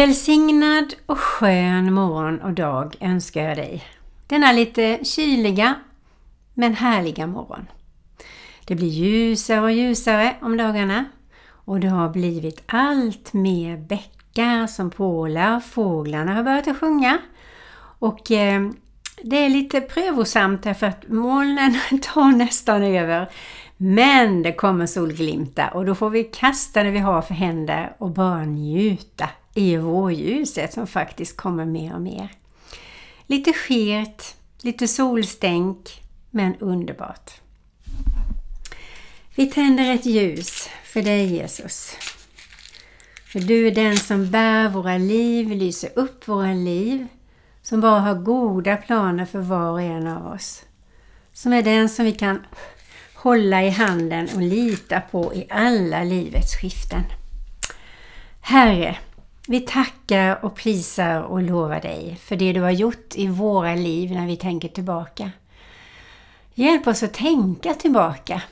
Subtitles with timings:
[0.00, 3.84] Välsignad och skön morgon och dag önskar jag dig.
[4.26, 5.74] Denna lite kyliga
[6.54, 7.66] men härliga morgon.
[8.64, 11.04] Det blir ljusare och ljusare om dagarna
[11.44, 15.60] och det har blivit allt mer bäckar som pålar.
[15.60, 17.18] Fåglarna har börjat att sjunga
[17.98, 18.70] och eh,
[19.22, 23.30] det är lite prövosamt därför att molnen tar nästan över.
[23.76, 28.10] Men det kommer solglimtar och då får vi kasta det vi har för händer och
[28.10, 29.28] bara njuta
[29.60, 32.28] i vårljuset som faktiskt kommer mer och mer.
[33.26, 37.30] Lite skert, lite solstänk, men underbart.
[39.34, 41.96] Vi tänder ett ljus för dig Jesus.
[43.24, 47.06] För du är den som bär våra liv, lyser upp våra liv,
[47.62, 50.64] som bara har goda planer för var och en av oss.
[51.32, 52.46] Som är den som vi kan
[53.14, 57.02] hålla i handen och lita på i alla livets skiften.
[58.40, 58.96] Herre,
[59.50, 64.12] vi tackar och prisar och lovar dig för det du har gjort i våra liv
[64.12, 65.30] när vi tänker tillbaka.
[66.54, 68.42] Hjälp oss att tänka tillbaka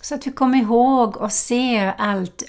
[0.00, 2.42] så att vi kommer ihåg och ser allt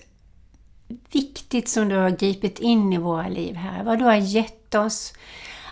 [1.11, 3.83] viktigt som du har gripit in i våra liv här.
[3.83, 5.13] Vad du har gett oss,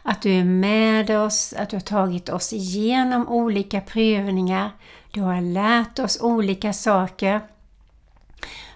[0.03, 4.71] att du är med oss, att du har tagit oss igenom olika prövningar.
[5.11, 7.41] Du har lärt oss olika saker.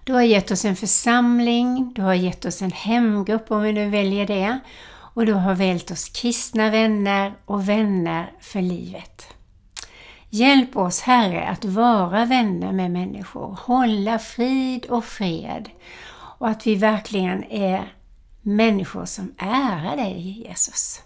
[0.03, 3.89] Du har gett oss en församling, du har gett oss en hemgrupp om vi nu
[3.89, 4.59] väljer det.
[5.13, 9.27] Och du har vält oss kristna vänner och vänner för livet.
[10.29, 15.69] Hjälp oss Herre att vara vänner med människor, hålla frid och fred
[16.13, 17.93] och att vi verkligen är
[18.41, 21.01] människor som ärar dig Jesus.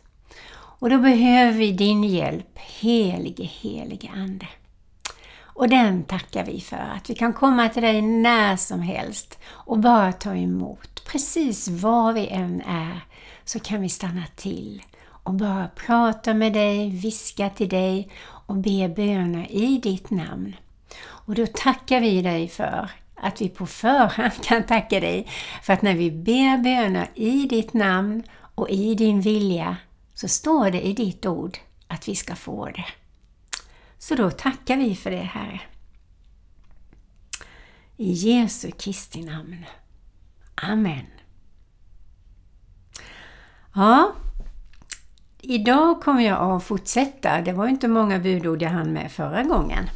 [0.79, 4.47] Och då behöver vi din hjälp, helige, helige Ande.
[5.55, 9.79] Och den tackar vi för, att vi kan komma till dig när som helst och
[9.79, 11.05] bara ta emot.
[11.05, 13.01] Precis var vi än är
[13.45, 18.89] så kan vi stanna till och bara prata med dig, viska till dig och be
[18.95, 20.55] böner i ditt namn.
[21.05, 25.27] Och då tackar vi dig för att vi på förhand kan tacka dig
[25.63, 28.23] för att när vi ber böner i ditt namn
[28.55, 29.77] och i din vilja
[30.13, 32.85] så står det i ditt ord att vi ska få det.
[33.97, 35.61] Så då tackar vi för det, Herre.
[37.97, 39.66] I Jesu Kristi namn.
[40.56, 41.06] Amen.
[43.75, 44.11] Ja,
[45.41, 47.41] idag kommer jag att fortsätta.
[47.41, 49.89] Det var inte många budord jag hann med förra gången.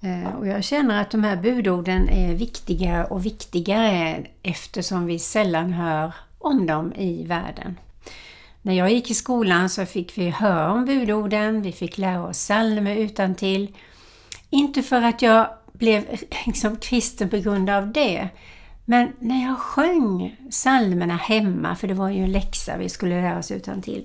[0.00, 5.72] Eh, och jag känner att de här budorden är viktiga och viktigare eftersom vi sällan
[5.72, 7.76] hör om dem i världen.
[8.68, 12.36] När jag gick i skolan så fick vi höra om budorden, vi fick lära oss
[12.36, 13.76] psalmer utan till.
[14.50, 16.04] Inte för att jag blev
[16.46, 18.28] liksom kristen på grund av det,
[18.84, 23.38] men när jag sjöng psalmerna hemma, för det var ju en läxa vi skulle lära
[23.38, 24.04] oss utan till,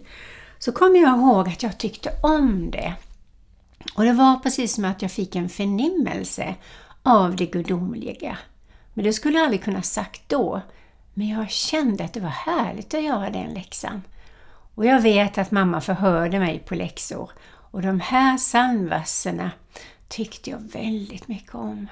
[0.59, 2.93] så kom jag ihåg att jag tyckte om det.
[3.95, 6.55] Och det var precis som att jag fick en förnimmelse
[7.03, 8.37] av det gudomliga.
[8.93, 10.61] Men det skulle jag aldrig kunna sagt då.
[11.13, 14.01] Men jag kände att det var härligt att göra den läxan.
[14.75, 19.51] Och jag vet att mamma förhörde mig på läxor och de här psalmverserna
[20.07, 21.87] tyckte jag väldigt mycket om.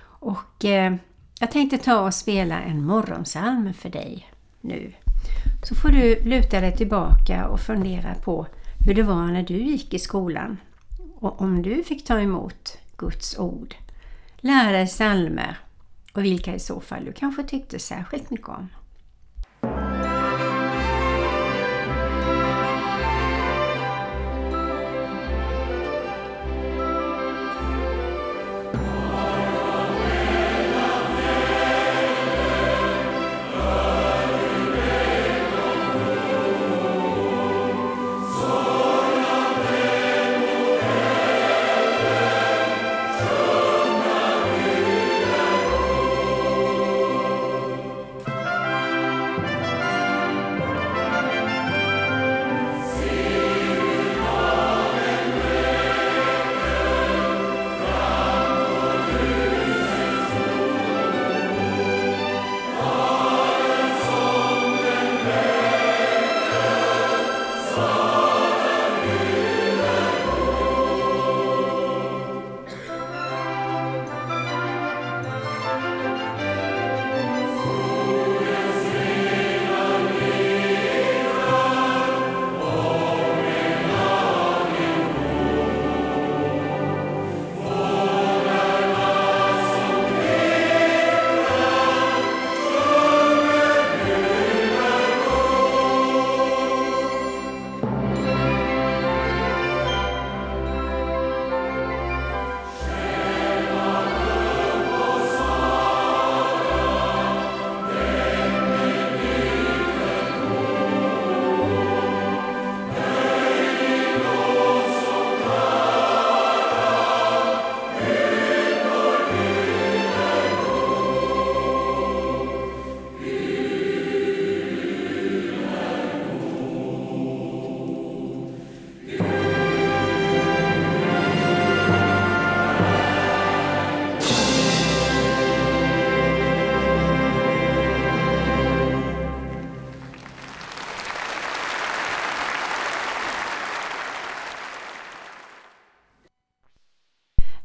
[0.00, 0.94] Och eh,
[1.40, 4.30] jag tänkte ta och spela en morgonsalm för dig
[4.60, 4.92] nu.
[5.62, 8.46] Så får du luta dig tillbaka och fundera på
[8.86, 10.56] hur det var när du gick i skolan
[11.20, 13.74] och om du fick ta emot Guds ord.
[14.36, 15.58] Lära dig psalmer
[16.12, 18.68] och vilka i så fall du kanske tyckte särskilt mycket om.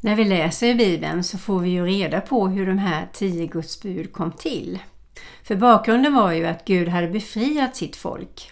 [0.04, 3.46] När vi läser i Bibeln så får vi ju reda på hur de här tio
[3.46, 4.78] Guds bud kom till.
[5.42, 8.50] För bakgrunden var ju att Gud hade befriat sitt folk.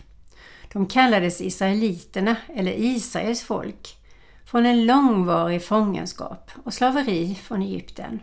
[0.73, 3.97] De kallades Israeliterna, eller Israels folk,
[4.45, 8.21] från en långvarig fångenskap och slaveri från Egypten.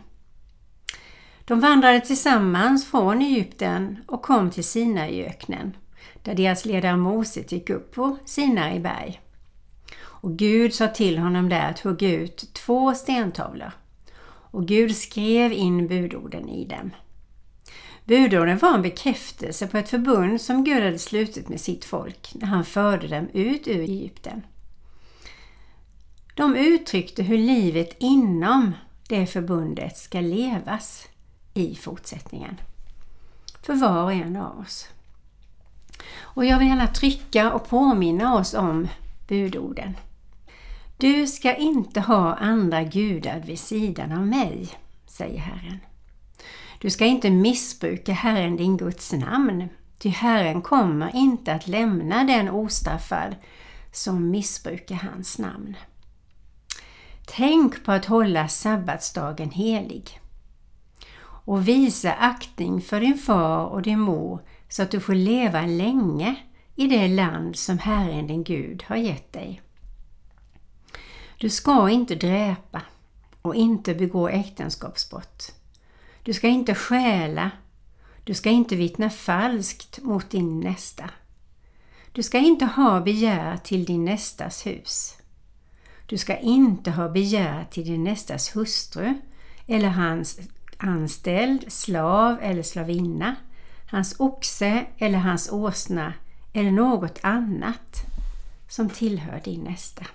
[1.44, 5.76] De vandrade tillsammans från Egypten och kom till Sinaiöknen,
[6.22, 9.20] där deras ledare Mose gick upp på Sinai berg.
[10.20, 13.72] Och Gud sa till honom där att hugga ut två stentavlor.
[14.52, 16.90] Och Gud skrev in budorden i dem.
[18.04, 22.46] Budorden var en bekräftelse på ett förbund som Gud hade slutit med sitt folk när
[22.46, 24.42] han förde dem ut ur Egypten.
[26.34, 28.72] De uttryckte hur livet inom
[29.08, 31.08] det förbundet ska levas
[31.54, 32.60] i fortsättningen.
[33.62, 34.88] För var och en av oss.
[36.18, 38.88] Och jag vill gärna trycka och påminna oss om
[39.28, 39.96] budorden.
[41.00, 44.68] Du ska inte ha andra gudar vid sidan av mig,
[45.06, 45.78] säger Herren.
[46.80, 49.68] Du ska inte missbruka Herren din Guds namn,
[49.98, 53.36] ty Herren kommer inte att lämna den ostraffad
[53.92, 55.76] som missbrukar hans namn.
[57.26, 60.20] Tänk på att hålla sabbatsdagen helig
[61.22, 66.34] och visa aktning för din far och din mor så att du får leva länge
[66.76, 69.62] i det land som Herren din Gud har gett dig.
[71.40, 72.82] Du ska inte dräpa
[73.42, 75.54] och inte begå äktenskapsbrott.
[76.22, 77.50] Du ska inte stjäla.
[78.24, 81.10] Du ska inte vittna falskt mot din nästa.
[82.12, 85.16] Du ska inte ha begär till din nästas hus.
[86.06, 89.14] Du ska inte ha begär till din nästas hustru
[89.66, 90.40] eller hans
[90.76, 93.36] anställd, slav eller slavinna,
[93.90, 96.14] hans oxe eller hans åsna
[96.52, 98.02] eller något annat
[98.68, 100.06] som tillhör din nästa.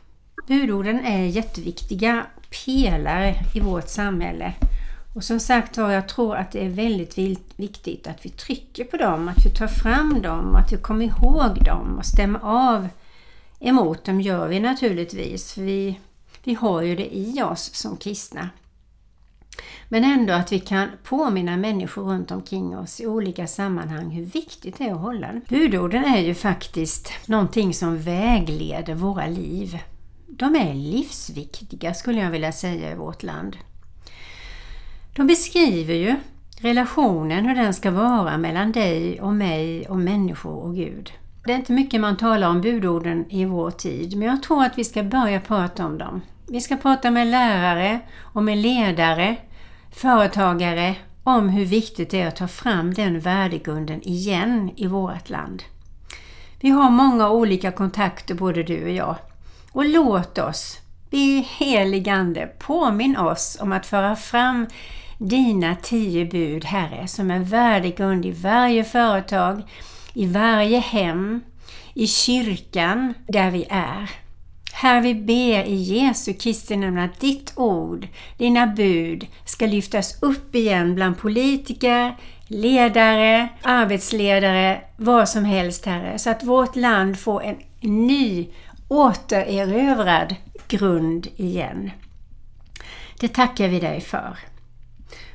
[0.47, 2.25] Budorden är jätteviktiga
[2.65, 4.53] pelare i vårt samhälle.
[5.15, 7.17] Och som sagt var, jag tror att det är väldigt
[7.55, 11.63] viktigt att vi trycker på dem, att vi tar fram dem, att vi kommer ihåg
[11.65, 12.87] dem och stämmer av
[13.59, 15.53] emot dem gör vi naturligtvis.
[15.53, 15.99] För vi,
[16.43, 18.49] vi har ju det i oss som kristna.
[19.89, 24.77] Men ändå att vi kan påminna människor runt omkring oss i olika sammanhang hur viktigt
[24.77, 25.41] det är att hålla den.
[25.49, 29.79] Budorden är ju faktiskt någonting som vägleder våra liv.
[30.27, 33.57] De är livsviktiga skulle jag vilja säga i vårt land.
[35.15, 36.15] De beskriver ju
[36.59, 41.11] relationen, hur den ska vara mellan dig och mig och människor och Gud.
[41.45, 44.77] Det är inte mycket man talar om budorden i vår tid, men jag tror att
[44.77, 46.21] vi ska börja prata om dem.
[46.47, 49.35] Vi ska prata med lärare och med ledare,
[49.91, 55.63] företagare om hur viktigt det är att ta fram den värdegrunden igen i vårt land.
[56.59, 59.15] Vi har många olika kontakter både du och jag.
[59.75, 60.79] Och låt oss,
[61.09, 64.67] be heligande, påminn oss om att föra fram
[65.17, 69.61] dina tio bud, Herre, som en värdegrund i varje företag,
[70.13, 71.41] i varje hem,
[71.93, 74.09] i kyrkan där vi är.
[74.73, 80.55] Herre, vi ber i Jesu Kristi namn att ditt ord, dina bud, ska lyftas upp
[80.55, 82.15] igen bland politiker,
[82.47, 88.47] ledare, arbetsledare, vad som helst Herre, så att vårt land får en ny
[88.87, 90.35] återerövrad
[90.67, 91.91] grund igen.
[93.19, 94.37] Det tackar vi dig för.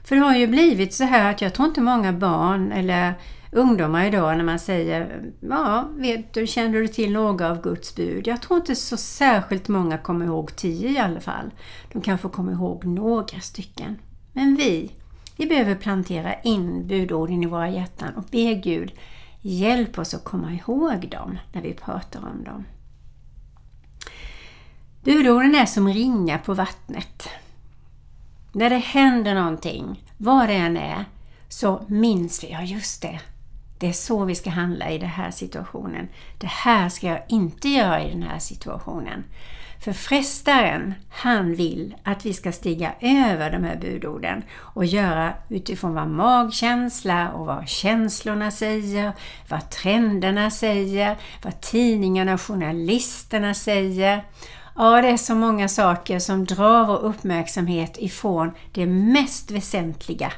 [0.05, 3.15] För det har ju blivit så här att jag tror inte många barn eller
[3.53, 8.27] ungdomar idag när man säger ja, vet du, känner du till några av Guds bud?
[8.27, 11.51] Jag tror inte så särskilt många kommer ihåg tio i alla fall.
[11.93, 13.99] De kanske kommer ihåg några stycken.
[14.33, 14.91] Men vi,
[15.37, 18.93] vi behöver plantera in budorden i våra hjärtan och be Gud
[19.41, 22.65] hjälp oss att komma ihåg dem när vi pratar om dem.
[25.05, 27.29] Budorden är som ringar på vattnet.
[28.53, 31.05] När det händer någonting, vad det än är,
[31.49, 33.21] så minns vi, ja just det,
[33.79, 36.09] det är så vi ska handla i den här situationen.
[36.39, 39.25] Det här ska jag inte göra i den här situationen.
[39.81, 45.95] För frestaren, han vill att vi ska stiga över de här budorden och göra utifrån
[45.95, 49.13] vad magkänsla och vad känslorna säger,
[49.49, 54.25] vad trenderna säger, vad tidningarna och journalisterna säger.
[54.77, 60.33] Ja, det är så många saker som drar vår uppmärksamhet ifrån det mest väsentliga.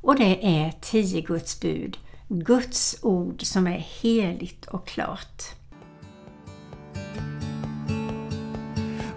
[0.00, 1.98] Och det är tio Guds bud.
[2.28, 5.42] Guds ord som är heligt och klart.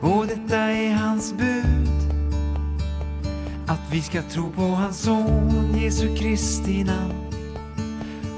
[0.02, 1.90] Och detta är hans bud.
[3.68, 7.14] Att vi ska tro på hans son Jesu Kristi namn.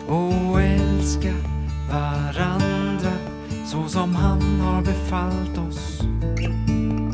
[0.07, 1.33] Och älska
[1.91, 3.20] varandra
[3.71, 6.01] så som han har befallt oss.
[6.01, 7.11] Mm.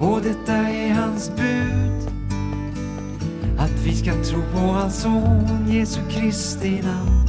[0.00, 2.10] Och detta är hans bud.
[3.58, 7.26] Att vi ska tro på hans son Jesu Kristi namn.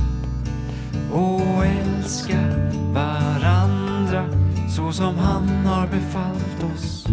[1.11, 2.39] Och älska
[2.93, 4.25] varandra
[4.69, 7.07] så som han har befallt oss.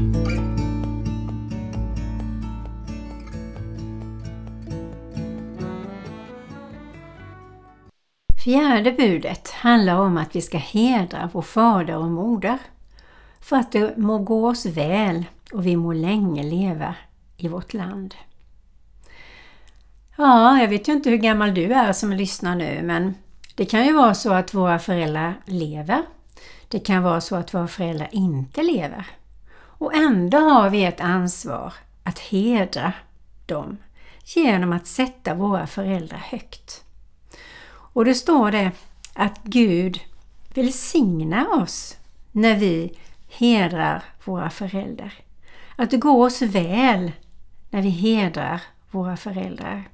[8.44, 12.58] Fjärde budet handlar om att vi ska hedra vår fader och moder
[13.40, 16.94] för att det må gå oss väl och vi må länge leva
[17.36, 18.14] i vårt land.
[20.16, 23.14] Ja, jag vet ju inte hur gammal du är som lyssnar nu men
[23.54, 26.02] det kan ju vara så att våra föräldrar lever.
[26.68, 29.06] Det kan vara så att våra föräldrar inte lever.
[29.56, 31.72] Och ändå har vi ett ansvar
[32.02, 32.92] att hedra
[33.46, 33.76] dem
[34.24, 36.83] genom att sätta våra föräldrar högt.
[37.94, 38.70] Och då står det
[39.14, 40.00] att Gud
[40.54, 41.96] välsignar oss
[42.32, 42.98] när vi
[43.28, 45.12] hedrar våra föräldrar.
[45.76, 47.12] Att det går oss väl
[47.70, 49.88] när vi hedrar våra föräldrar.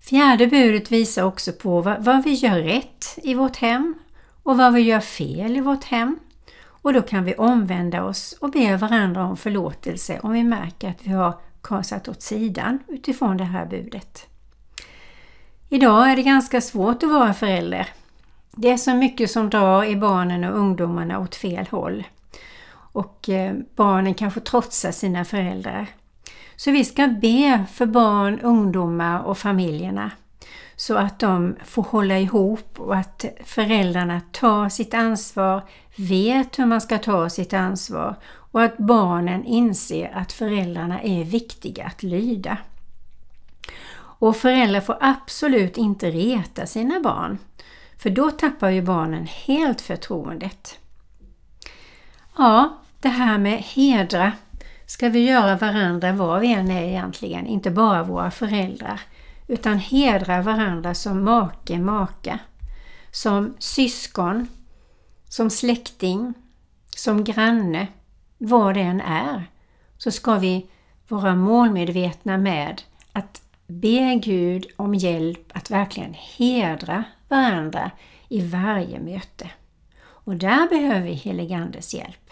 [0.00, 3.94] Fjärde budet visar också på vad, vad, vi gör rätt i vårt hem
[4.42, 6.18] och vad vi gör fel i vårt hem.
[6.62, 11.06] Och då kan vi omvända oss och be varandra om förlåtelse om vi märker att
[11.06, 14.29] vi har kasat åt sidan utifrån det här budet.
[15.72, 17.88] Idag är det ganska svårt att vara förälder.
[18.52, 22.04] Det är så mycket som drar i barnen och ungdomarna åt fel håll.
[22.72, 25.86] Och eh, barnen kanske trotsar sina föräldrar.
[26.56, 30.10] Så vi ska be för barn, ungdomar och familjerna
[30.76, 35.62] så att de får hålla ihop och att föräldrarna tar sitt ansvar,
[35.96, 41.84] vet hur man ska ta sitt ansvar och att barnen inser att föräldrarna är viktiga
[41.84, 42.58] att lyda.
[44.20, 47.38] Och föräldrar får absolut inte reta sina barn,
[47.98, 50.78] för då tappar ju barnen helt förtroendet.
[52.36, 54.32] Ja, det här med hedra.
[54.86, 59.00] Ska vi göra varandra vad vi än är egentligen, inte bara våra föräldrar,
[59.46, 62.38] utan hedra varandra som make, maka,
[63.10, 64.48] som syskon,
[65.28, 66.34] som släkting,
[66.96, 67.86] som granne,
[68.38, 69.44] vad det än är,
[69.98, 70.66] så ska vi
[71.08, 77.90] vara målmedvetna med att be Gud om hjälp att verkligen hedra varandra
[78.28, 79.50] i varje möte.
[80.02, 82.30] Och där behöver vi heligandes hjälp.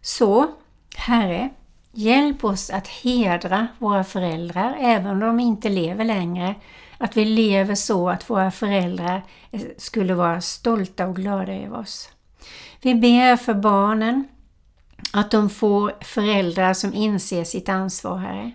[0.00, 0.50] Så,
[0.96, 1.50] Herre,
[1.92, 6.54] hjälp oss att hedra våra föräldrar även om de inte lever längre.
[6.98, 9.22] Att vi lever så att våra föräldrar
[9.76, 12.08] skulle vara stolta och glada över oss.
[12.80, 14.28] Vi ber för barnen
[15.12, 18.52] att de får föräldrar som inser sitt ansvar, Herre.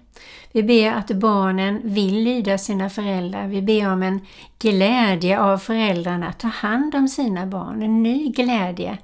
[0.51, 3.47] Vi ber att barnen vill lyda sina föräldrar.
[3.47, 4.21] Vi ber om en
[4.59, 8.97] glädje av föräldrarna att ta hand om sina barn, en ny glädje.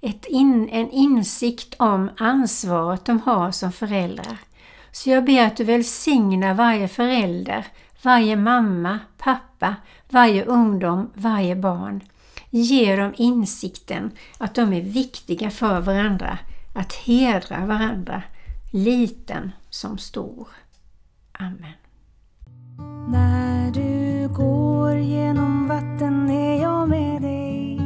[0.00, 4.38] Ett in, en insikt om ansvaret de har som föräldrar.
[4.92, 7.66] Så jag ber att du välsignar varje förälder,
[8.02, 9.76] varje mamma, pappa,
[10.08, 12.00] varje ungdom, varje barn.
[12.50, 16.38] Ge dem insikten att de är viktiga för varandra,
[16.72, 18.22] att hedra varandra,
[18.72, 20.48] liten som stor.
[21.32, 21.72] Amen.
[23.08, 27.80] När du går genom vatten är jag med dig.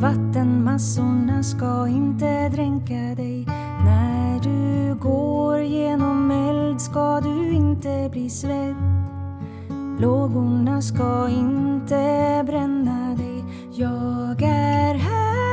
[0.00, 3.46] Vattenmassorna ska inte dränka dig.
[3.84, 8.76] När du går genom eld ska du inte bli svett.
[10.00, 13.44] Lågorna ska inte bränna dig.
[13.72, 15.43] Jag är här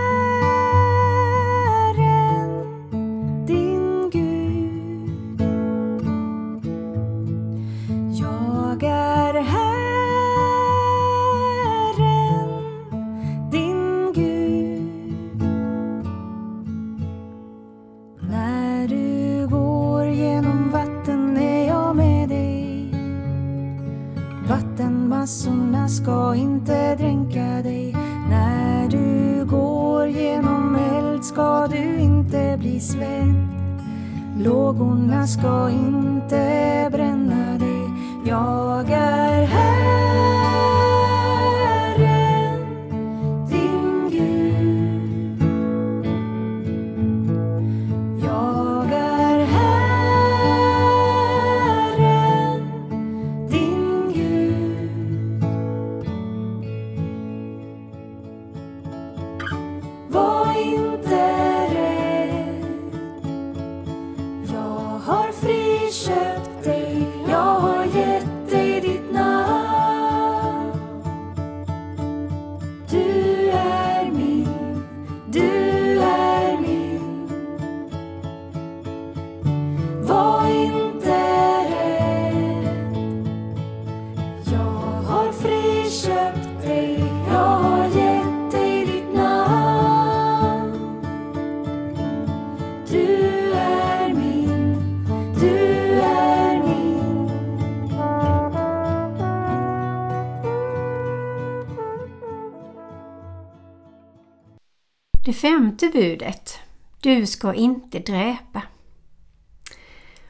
[105.42, 106.60] femte budet.
[107.00, 108.62] Du ska inte dräpa.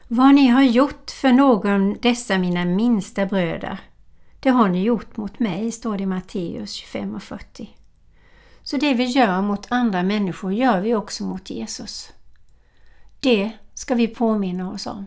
[0.08, 3.78] Vad ni har gjort för någon dessa mina minsta bröder,
[4.40, 7.70] det har ni gjort mot mig, står det i Matteus 25 och 40.
[8.62, 12.12] Så det vi gör mot andra människor gör vi också mot Jesus.
[13.20, 15.06] Det ska vi påminna oss om.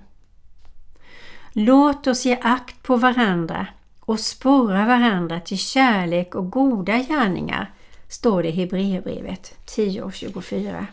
[1.53, 3.67] Låt oss ge akt på varandra
[3.99, 7.74] och sporra varandra till kärlek och goda gärningar,
[8.15, 10.85] står det i Hebreerbrevet 10.24.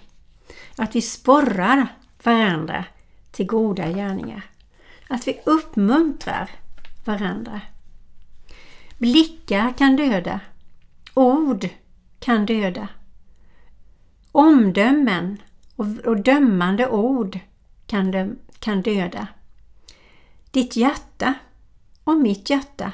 [0.76, 1.86] Att vi sporrar
[2.22, 2.84] varandra
[3.30, 4.42] till goda gärningar.
[5.08, 6.50] Att vi uppmuntrar
[7.04, 7.60] varandra.
[8.98, 10.40] Blickar kan döda.
[11.14, 11.68] Ord
[12.18, 12.88] kan döda.
[14.32, 15.42] Omdömen
[15.76, 17.38] och, dömande ord
[17.86, 19.26] kan, kan döda.
[20.50, 21.34] Ditt hjärta
[22.04, 22.92] och mitt hjärta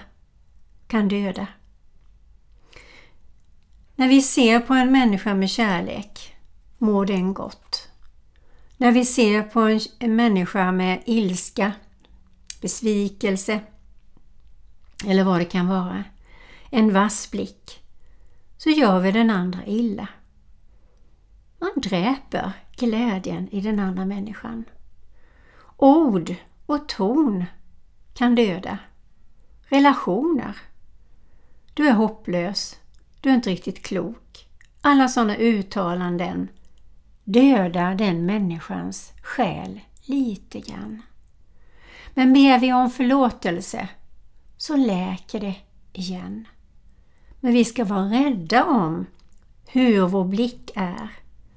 [0.87, 1.47] kan döda.
[3.98, 6.37] När vi ser på en människa med kärlek
[6.78, 7.88] mår den gott.
[8.76, 9.61] När vi ser på
[9.98, 11.72] en, människa med ilska,
[12.62, 13.61] besvikelse
[15.06, 16.04] eller vad det kan vara,
[16.70, 17.80] en vass blick,
[18.56, 20.08] så gör vi den andra illa.
[21.58, 24.64] Man dräper glädjen i den andra människan.
[25.76, 26.34] Ord
[26.66, 27.44] och ton
[28.14, 28.78] kan döda.
[29.62, 30.56] Relationer.
[31.74, 32.76] Du är hopplös.
[33.20, 34.48] Du är inte riktigt klok.
[34.81, 36.48] Alla sådana uttalanden
[37.24, 41.02] dödar den människans själ lite grann.
[42.14, 43.88] Men ber vi om förlåtelse
[44.57, 45.54] så läker det
[45.92, 46.48] igen.
[47.40, 49.07] Men vi ska vara rädda om
[49.66, 51.09] hur vår blick är,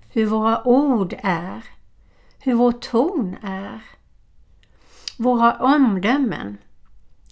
[0.10, 1.64] hur våra ord är,
[2.40, 3.82] hur vår ton är,
[5.18, 6.58] våra omdömen,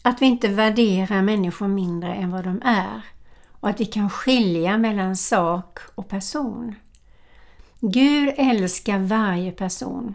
[0.01, 3.01] att vi inte värderar människor mindre än vad de är
[3.59, 6.75] och att vi kan skilja mellan sak och person.
[7.79, 10.13] Gud älskar varje person.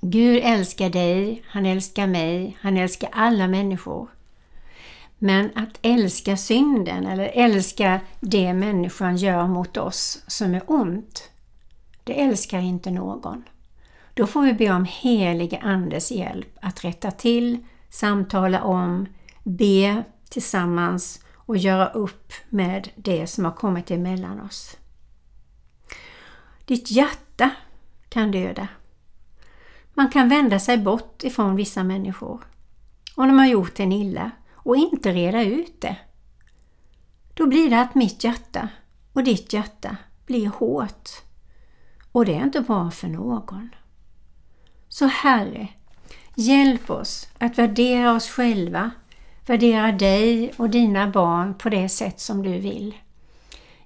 [0.00, 4.08] Gud älskar dig, han älskar mig, han älskar alla människor.
[5.18, 11.30] Men att älska synden eller älska det människan gör mot oss som är ont,
[12.04, 13.44] det älskar inte någon.
[14.14, 17.58] Då får vi be om helige Andes hjälp att rätta till,
[17.90, 19.06] samtala om,
[19.42, 21.20] be tillsammans
[21.50, 24.76] och göra upp med det som har kommit emellan oss.
[26.64, 27.50] Ditt hjärta
[28.08, 28.68] kan döda.
[29.94, 32.44] Man kan vända sig bort ifrån vissa människor
[33.14, 35.96] om de har gjort en illa och inte reda ut det.
[37.34, 38.68] Då blir det att mitt hjärta
[39.12, 41.10] och ditt hjärta blir hårt.
[42.12, 43.70] Och det är inte bra för någon.
[44.88, 45.68] Så Herre,
[46.34, 48.90] hjälp oss att värdera oss själva,
[49.50, 52.94] värdera dig och dina barn på det sätt som du vill.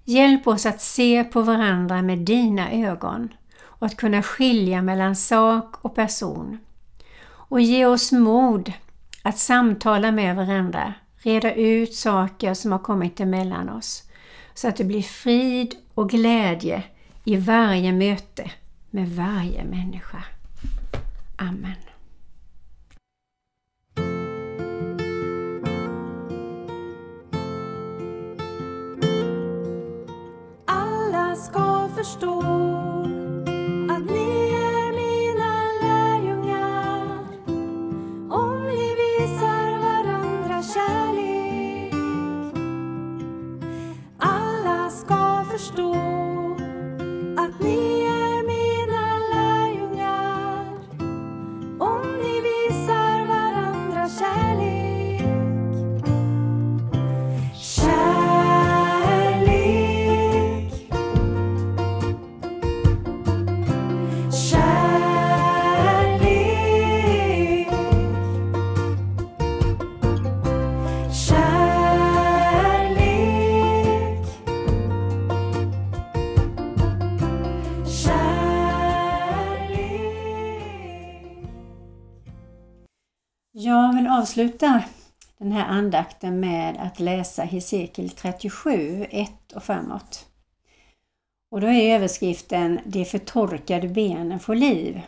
[0.05, 3.29] Hjälp oss att se på varandra med dina ögon
[3.62, 6.59] och att kunna skilja mellan sak och person.
[7.27, 8.72] Och ge oss mod
[9.22, 14.03] att samtala med varandra, reda ut saker som har kommit emellan oss,
[14.55, 16.83] så att det blir frid och glädje
[17.24, 18.50] i varje möte
[18.90, 20.24] med varje människa.
[21.37, 21.84] Amen.
[31.44, 32.38] Ska förstå
[33.90, 37.07] att ni är mina lärjungar
[38.30, 41.94] om ni visar varandra kärlek.
[44.18, 46.03] Alla ska förstå
[84.35, 84.83] avsluta
[85.38, 90.27] den här andakten med att läsa Hesekiel 37, 1 och framåt.
[91.51, 95.03] Och då är överskriften De förtorkade benen får liv.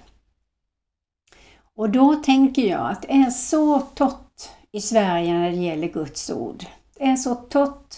[1.75, 6.31] Och då tänker jag att det är så torrt i Sverige när det gäller Guds
[6.31, 6.65] ord.
[6.99, 7.95] Det är så torrt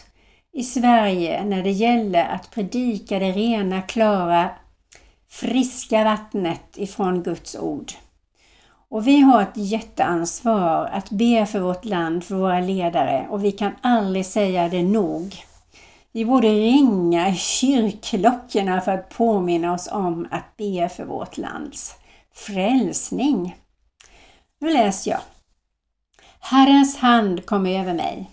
[0.53, 4.51] i Sverige när det gäller att predika det rena, klara,
[5.29, 7.93] friska vattnet ifrån Guds ord.
[8.90, 13.53] Och vi har ett jätteansvar att be för vårt land, för våra ledare och vi
[13.53, 15.37] kan aldrig säga det nog.
[16.12, 21.94] Vi borde ringa i kyrkklockorna för att påminna oss om att be för vårt lands
[22.35, 23.57] frälsning.
[24.61, 25.20] Nu läser jag.
[26.40, 28.31] Herrens hand kom över mig.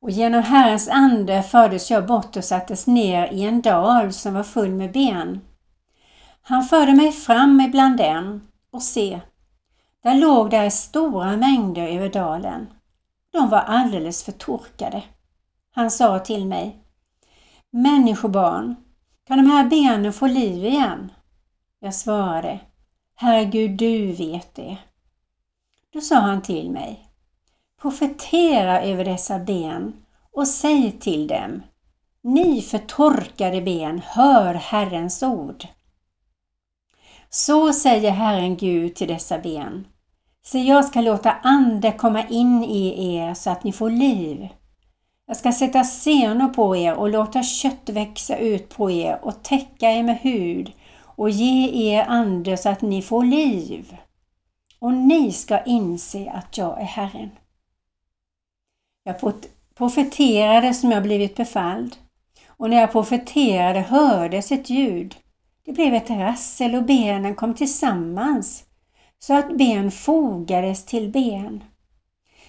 [0.00, 4.42] Och genom Herrens ande fördes jag bort och sattes ner i en dal som var
[4.42, 5.40] full med ben.
[6.48, 9.20] Han förde mig fram ibland dem och se,
[10.02, 12.66] där låg där stora mängder över dalen.
[13.32, 15.02] De var alldeles förtorkade.
[15.70, 16.76] Han sa till mig,
[17.70, 18.76] Människobarn,
[19.26, 21.12] kan de här benen få liv igen?
[21.80, 22.60] Jag svarade,
[23.14, 24.76] Herregud, du vet det.
[25.92, 27.08] Då sa han till mig,
[27.80, 29.92] profetera över dessa ben
[30.32, 31.62] och säg till dem,
[32.22, 35.66] ni förtorkade ben, hör Herrens ord.
[37.30, 39.86] Så säger Herren Gud till dessa ben.
[40.46, 44.48] Se, jag ska låta ande komma in i er så att ni får liv.
[45.26, 49.90] Jag ska sätta senor på er och låta kött växa ut på er och täcka
[49.90, 50.72] er med hud
[51.16, 53.96] och ge er ande så att ni får liv.
[54.78, 57.30] Och ni ska inse att jag är Herren.
[59.04, 59.16] Jag
[59.74, 61.96] profeterade som jag blivit befalld
[62.46, 65.16] och när jag profeterade hördes ett ljud.
[65.66, 68.64] Det blev ett rassel och benen kom tillsammans
[69.18, 71.64] så att ben fogades till ben.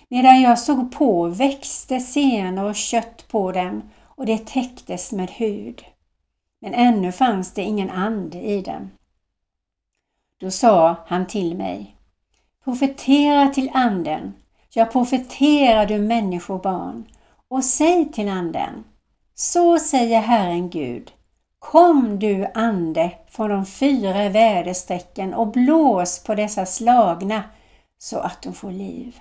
[0.09, 5.83] Medan jag såg på växte senor och kött på dem och det täcktes med hud.
[6.61, 8.91] Men ännu fanns det ingen ande i dem.
[10.39, 11.95] Då sa han till mig,
[12.63, 14.33] profetera till anden,
[14.73, 17.07] jag profeterar du människobarn,
[17.47, 18.83] och säg till anden,
[19.35, 21.11] så säger Herren Gud,
[21.59, 27.43] Kom du ande från de fyra väderstrecken och blås på dessa slagna
[27.97, 29.19] så att de får liv.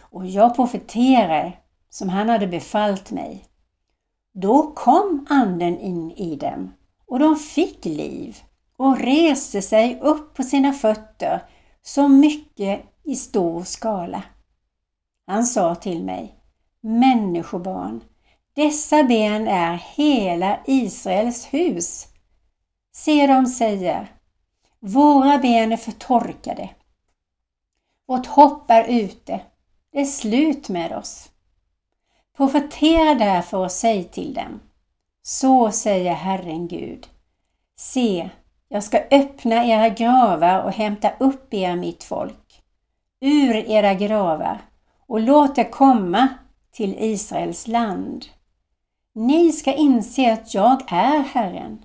[0.00, 1.60] Och jag profeterar
[1.90, 3.44] som han hade befallt mig.
[4.34, 6.72] Då kom anden in i dem
[7.06, 8.36] och de fick liv
[8.76, 11.42] och reste sig upp på sina fötter
[11.82, 14.22] så mycket i stor skala.
[15.26, 16.38] Han sa till mig,
[16.80, 18.04] Människobarn,
[18.54, 22.06] dessa ben är hela Israels hus.
[22.94, 24.12] Se, de säger,
[24.80, 26.70] våra ben är förtorkade.
[28.06, 29.40] Vårt hopp är ute.
[29.92, 31.30] Det är slut med oss.
[32.36, 34.60] Profetera därför och säg till dem.
[35.22, 37.06] Så säger Herren Gud.
[37.76, 38.30] Se,
[38.68, 42.62] jag ska öppna era gravar och hämta upp er, mitt folk,
[43.20, 44.60] ur era gravar
[45.06, 46.28] och låt det komma
[46.72, 48.26] till Israels land.
[49.14, 51.84] Ni ska inse att jag är Herren.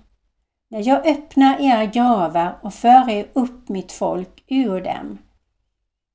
[0.70, 5.18] När jag öppnar era gravar och för er upp mitt folk ur dem.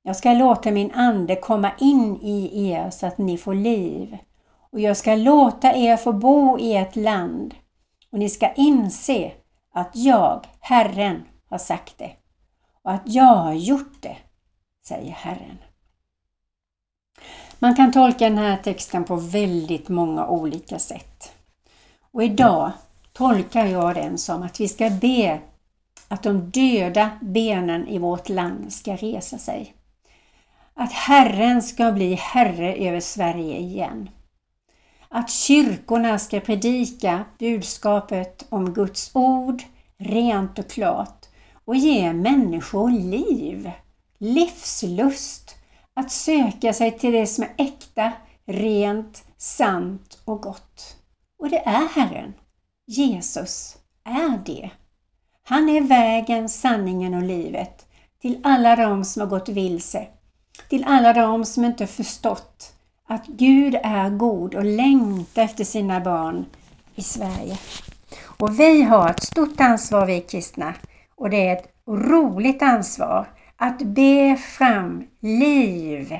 [0.02, 4.18] Jag ska låta min ande komma in i er så att ni får liv.
[4.70, 7.54] Och jag ska låta er få bo i ett land.
[8.12, 9.32] Och ni ska inse
[9.72, 12.10] att jag, Herren, har sagt det.
[12.82, 14.16] Och att jag har gjort det,
[14.86, 15.58] säger Herren.
[17.64, 21.32] Man kan tolka den här texten på väldigt många olika sätt.
[22.12, 22.72] Och idag
[23.12, 25.40] tolkar jag den som att vi ska be
[26.08, 29.74] att de döda benen i vårt land ska resa sig.
[30.74, 34.10] Att Herren ska bli Herre över Sverige igen.
[35.08, 39.62] Att kyrkorna ska predika budskapet om Guds ord
[39.98, 41.26] rent och klart
[41.64, 43.70] och ge människor liv,
[44.18, 45.56] livslust
[45.94, 48.12] att söka sig till det som är äkta,
[48.46, 50.96] rent, sant och gott.
[51.38, 52.34] Och det är Herren.
[52.86, 54.70] Jesus är det.
[55.42, 57.86] Han är vägen, sanningen och livet
[58.20, 60.06] till alla de som har gått vilse,
[60.68, 62.72] till alla de som inte förstått
[63.08, 66.46] att Gud är god och längtar efter sina barn
[66.94, 67.58] i Sverige.
[68.24, 70.74] Och vi har ett stort ansvar vi kristna
[71.16, 76.18] och det är ett roligt ansvar att be fram liv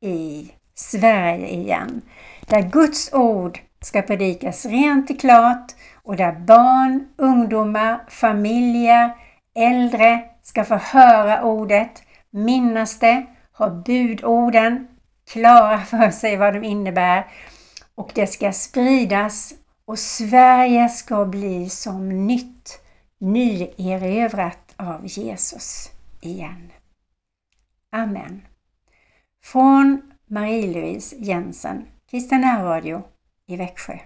[0.00, 2.02] i Sverige igen.
[2.46, 9.10] Där Guds ord ska predikas rent och klart och där barn, ungdomar, familjer,
[9.54, 14.88] äldre ska få höra ordet, minnas det, ha budorden
[15.32, 17.26] klara för sig vad de innebär
[17.94, 19.54] och det ska spridas
[19.86, 22.80] och Sverige ska bli som nytt,
[23.18, 25.90] nyerövrat av Jesus
[26.24, 26.72] igen.
[27.90, 28.42] Amen.
[29.42, 33.02] Från Marie-Louise Jensen, Kristen Radio
[33.46, 33.98] i Växjö.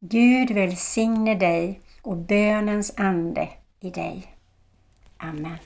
[0.00, 3.48] Gud välsigne dig och bönens ande
[3.80, 4.36] i dig.
[5.16, 5.58] Amen.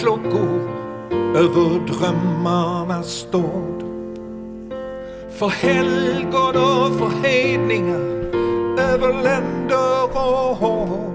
[0.00, 0.70] Klockor
[1.36, 3.84] över drömmarnas stad.
[5.30, 8.00] För helgon och för hedningar
[8.78, 11.14] över länder och hav.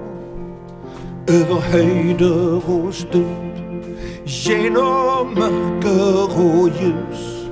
[1.28, 3.56] Över höjder och stup,
[4.26, 7.50] genom mörker och ljus.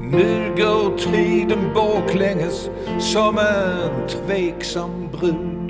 [0.00, 5.65] Nu går tiden baklänges som en tveksam brud.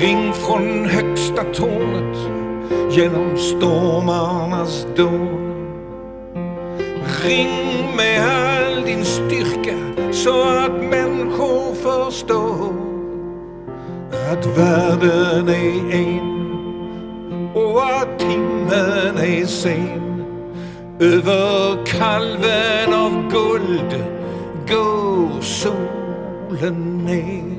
[0.00, 2.18] Ring från högsta tornet
[2.90, 5.54] genom stormarnas dån.
[7.24, 9.76] Ring med all din styrka
[10.12, 12.74] så att människor förstår
[14.32, 16.30] att världen är en
[17.54, 20.24] och att timmen är sen.
[21.00, 24.04] Över kalven av guld
[24.68, 27.49] går solen ner.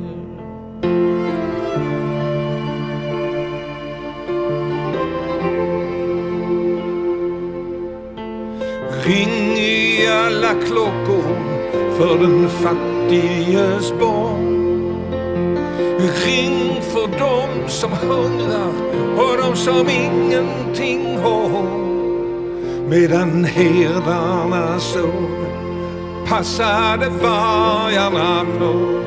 [9.06, 11.24] Ring i alla klockor
[11.98, 14.58] för den fattiges barn.
[16.26, 18.74] Ring för dem som hungrar
[19.18, 21.64] och de som ingenting har.
[22.88, 25.46] Medan herdarna sov
[26.28, 29.02] passade vargarna på.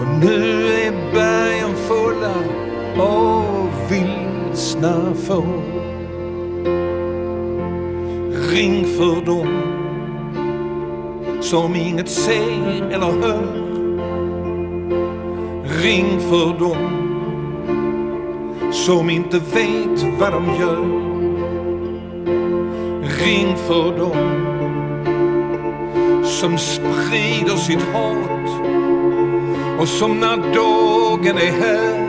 [0.00, 2.34] Och nu är bergen fulla
[2.98, 5.71] av vilsna får.
[8.54, 9.48] Ring för dem
[11.40, 13.46] som inget ser eller hör.
[15.82, 17.02] Ring för dem
[18.72, 20.84] som inte vet vad de gör.
[23.24, 24.42] Ring för dem
[26.24, 28.70] som sprider sitt hat
[29.80, 32.08] och som när dagen är här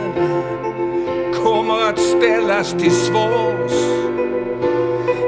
[1.44, 4.13] kommer att ställas till svars.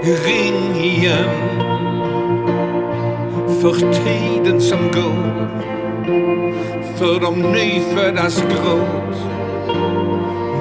[0.07, 1.61] Ring igen
[3.61, 5.49] för tiden som går
[6.97, 9.17] för de nyföddas gråt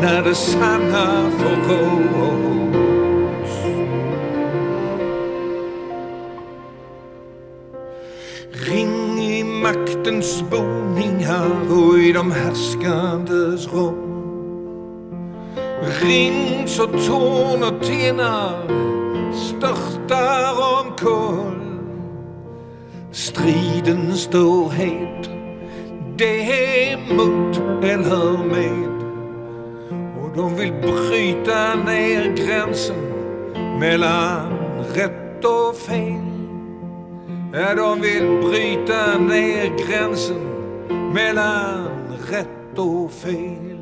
[0.02, 2.36] när det sanna förråds.
[8.52, 13.96] Ring i maktens boningar och i de härskandes rum.
[16.02, 18.95] Ring så torn och tinnar
[19.66, 21.62] störtar omkull.
[23.12, 25.30] Striden står het,
[26.18, 28.96] det är mot eller med.
[30.22, 32.96] Och de vill bryta ner gränsen
[33.80, 34.54] mellan
[34.94, 36.26] rätt och fel.
[37.54, 40.48] Ja, de vill bryta ner gränsen
[41.14, 41.88] mellan
[42.30, 43.75] rätt och fel.